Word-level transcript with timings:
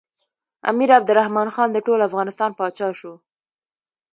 امیر 0.69 0.89
عبدالرحمن 0.99 1.47
خان 1.55 1.69
د 1.73 1.77
ټول 1.85 1.99
افغانستان 2.09 2.51
پاچا 2.59 2.89
شو. 2.99 3.13